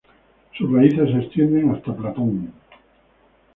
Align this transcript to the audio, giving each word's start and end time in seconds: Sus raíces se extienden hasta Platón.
Sus 0.57 0.71
raíces 0.73 1.11
se 1.11 1.19
extienden 1.19 1.69
hasta 1.75 1.95
Platón. 1.95 2.51